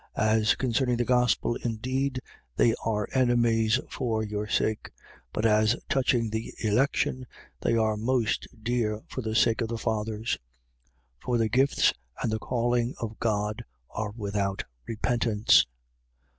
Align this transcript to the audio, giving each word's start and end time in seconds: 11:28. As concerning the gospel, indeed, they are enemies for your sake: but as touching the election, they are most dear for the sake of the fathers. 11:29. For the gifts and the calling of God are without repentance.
11:28. 0.17 0.23
As 0.39 0.55
concerning 0.55 0.97
the 0.97 1.05
gospel, 1.05 1.55
indeed, 1.57 2.21
they 2.55 2.73
are 2.83 3.07
enemies 3.13 3.79
for 3.87 4.23
your 4.23 4.47
sake: 4.47 4.89
but 5.31 5.45
as 5.45 5.75
touching 5.89 6.27
the 6.31 6.51
election, 6.63 7.27
they 7.59 7.75
are 7.75 7.95
most 7.95 8.47
dear 8.63 9.03
for 9.07 9.21
the 9.21 9.35
sake 9.35 9.61
of 9.61 9.67
the 9.67 9.77
fathers. 9.77 10.39
11:29. 11.19 11.25
For 11.25 11.37
the 11.37 11.49
gifts 11.49 11.93
and 12.19 12.31
the 12.31 12.39
calling 12.39 12.95
of 12.99 13.19
God 13.19 13.63
are 13.91 14.11
without 14.17 14.63
repentance. 14.87 15.67